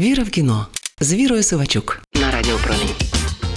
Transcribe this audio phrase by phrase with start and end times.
[0.00, 0.66] Віра в кіно
[1.00, 2.88] з Вірою Сивачук на радіопромінь.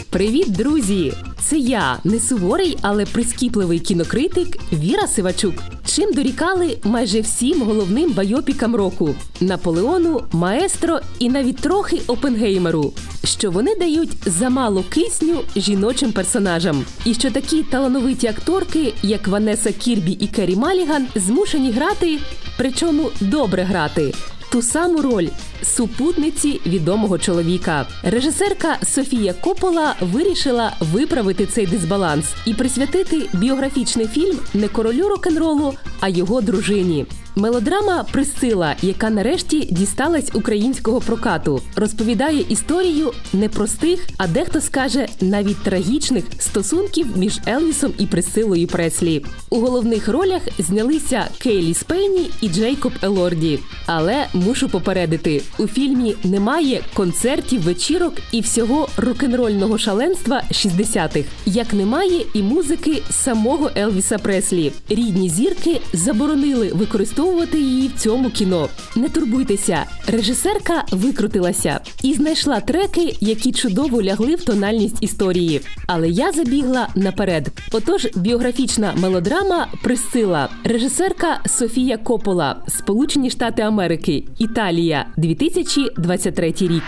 [0.10, 1.14] Привіт, друзі!
[1.42, 5.54] Це я, не суворий, але прискіпливий кінокритик Віра Сивачук.
[5.86, 13.76] Чим дорікали майже всім головним байопікам року Наполеону, Маестро і навіть трохи Опенгеймеру, що вони
[13.76, 20.56] дають замало кисню жіночим персонажам, і що такі талановиті акторки, як Ванеса Кірбі і Керрі
[20.56, 22.20] Маліган, змушені грати,
[22.58, 24.14] причому добре грати.
[24.52, 25.28] Ту саму роль
[25.64, 27.86] супутниці відомого чоловіка.
[28.04, 36.10] Режисерка Софія Копола вирішила виправити цей дисбаланс і присвятити біографічний фільм не королю рок-н-ролу, а
[36.10, 37.06] його дружині.
[37.36, 46.24] Мелодрама Присила, яка нарешті дісталась українського прокату, розповідає історію непростих, а дехто скаже навіть трагічних
[46.40, 49.26] стосунків між Елвісом і Присилою Преслі.
[49.50, 53.60] У головних ролях знялися Кейлі Спейні і Джейкоб Елорді.
[53.86, 62.26] Але мушу попередити: у фільмі немає концертів, вечірок і всього рок-н-рольного шаленства 60-х, як немає
[62.34, 64.72] і музики самого Елвіса Преслі.
[64.90, 68.70] Рідні зірки заборонили використовувати її в цьому кіно.
[68.96, 75.62] Не турбуйтеся, режисерка викрутилася і знайшла треки, які чудово лягли в тональність історії.
[75.88, 77.48] Але я забігла наперед.
[77.72, 85.06] Отож, біографічна мелодрама Присила, режисерка Софія Копола, Сполучені Штати Америки, Італія,
[85.50, 86.84] 2023 рік.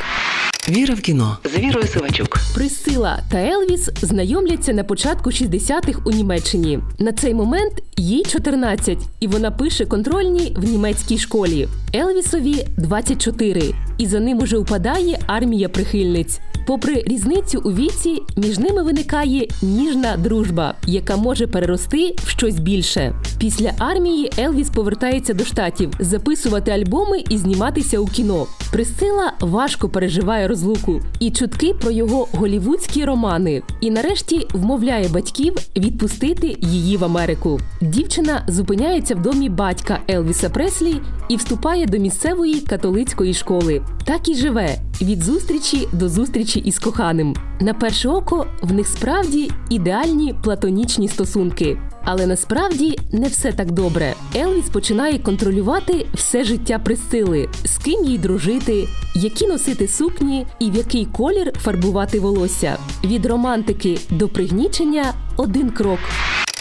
[0.69, 2.37] Віра в кіно з Вірою Сивачук.
[2.53, 6.79] Присила та Елвіс знайомляться на початку 60-х у Німеччині.
[6.99, 11.67] На цей момент їй 14, і вона пише контрольні в німецькій школі.
[11.95, 16.39] Елвісові 24, і за ним уже упадає армія прихильниць.
[16.67, 23.15] Попри різницю у віці, між ними виникає ніжна дружба, яка може перерости в щось більше.
[23.39, 28.47] Після армії Елвіс повертається до штатів записувати альбоми і зніматися у кіно.
[28.71, 33.61] Присила важко переживає розлуку і чутки про його голівудські романи.
[33.81, 37.59] І нарешті вмовляє батьків відпустити її в Америку.
[37.81, 40.95] Дівчина зупиняється в домі батька Елвіса Преслі
[41.29, 43.81] і вступає до місцевої католицької школи.
[44.05, 47.35] Так і живе від зустрічі до зустрічі із коханим.
[47.59, 51.77] На перше око в них справді ідеальні платонічні стосунки.
[52.03, 54.13] Але насправді не все так добре.
[54.35, 60.75] Елвіс починає контролювати все життя Присцили, з ким їй дружити, які носити сукні і в
[60.75, 62.77] який колір фарбувати волосся.
[63.03, 65.99] Від романтики до пригнічення один крок.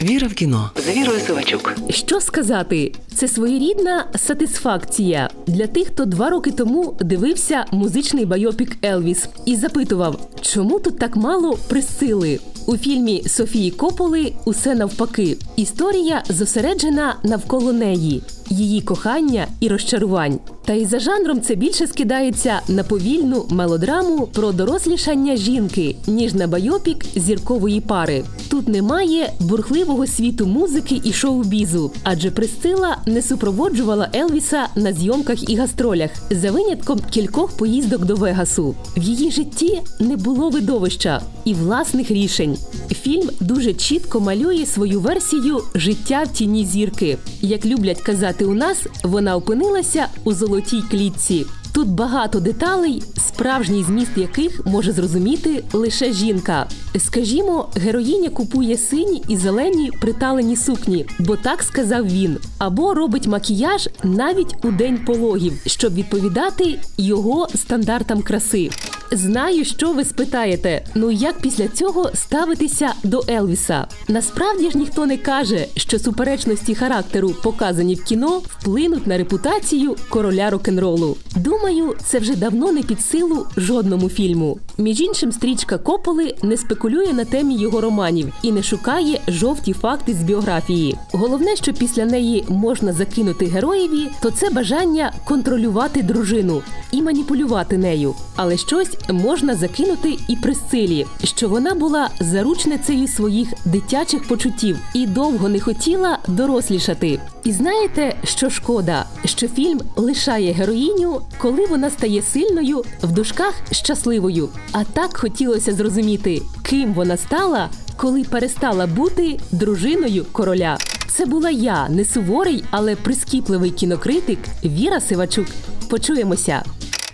[0.02, 1.74] Віра в кіно з Вірою Сивачук.
[1.90, 2.92] Що сказати?
[3.14, 10.28] Це своєрідна сатисфакція для тих, хто два роки тому дивився музичний байопік Елвіс і запитував,
[10.40, 12.40] чому тут так мало Прісцилли.
[12.66, 15.36] У фільмі Софії Кополи усе навпаки.
[15.56, 20.38] Історія зосереджена навколо неї, її кохання і розчарувань.
[20.64, 26.46] Та й за жанром це більше скидається на повільну мелодраму про дорослішання жінки, ніж на
[26.46, 28.24] байопік зіркової пари.
[28.50, 35.56] Тут немає бурхливого світу музики і шоу-бізу, адже Присцила не супроводжувала Елвіса на зйомках і
[35.56, 38.74] гастролях за винятком кількох поїздок до Вегасу.
[38.96, 42.58] В її житті не було видовища і власних рішень.
[42.90, 45.43] Фільм дуже чітко малює свою версію
[45.74, 47.18] життя в тіні зірки.
[47.40, 51.46] Як люблять казати у нас, вона опинилася у золотій клітці.
[51.74, 56.66] Тут багато деталей, справжній зміст яких може зрозуміти лише жінка.
[56.98, 63.88] Скажімо, героїня купує сині і зелені приталені сукні, бо так сказав він, або робить макіяж
[64.02, 68.70] навіть у день пологів, щоб відповідати його стандартам краси.
[69.14, 70.84] Знаю, що ви спитаєте.
[70.94, 73.86] Ну як після цього ставитися до Елвіса?
[74.08, 80.50] Насправді ж ніхто не каже, що суперечності характеру, показані в кіно, вплинуть на репутацію короля
[80.50, 81.16] рок-н-ролу.
[81.36, 84.58] Думаю, це вже давно не під силу жодному фільму.
[84.78, 90.14] Між іншим, стрічка Кополи не спекулює на темі його романів і не шукає жовті факти
[90.14, 90.96] з біографії.
[91.12, 96.62] Головне, що після неї можна закинути героєві, то це бажання контролювати дружину
[96.92, 98.14] і маніпулювати нею.
[98.36, 105.48] Але щось можна закинути і Присцилі, що вона була заручницею своїх дитячих почуттів і довго
[105.48, 107.20] не хотіла дорослішати.
[107.44, 114.48] І знаєте, що шкода, що фільм лишає героїню, коли вона стає сильною в дужках щасливою.
[114.72, 120.78] А так хотілося зрозуміти, ким вона стала, коли перестала бути дружиною короля.
[121.08, 125.46] Це була я, не суворий, але прискіпливий кінокритик Віра Сивачук.
[125.90, 126.62] Почуємося.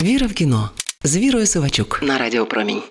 [0.03, 0.71] Віра в кіно
[1.05, 2.83] з Вірою Сивачук на Радіо Промінь.